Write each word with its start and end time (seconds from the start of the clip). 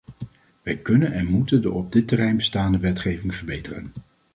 Wij 0.61 0.77
kunnen 0.77 1.11
en 1.11 1.25
moeten 1.25 1.61
de 1.61 1.71
op 1.71 1.91
dit 1.91 2.07
terrein 2.07 2.35
bestaande 2.35 2.77
wetgeving 2.79 3.35
verbeteren. 3.35 3.91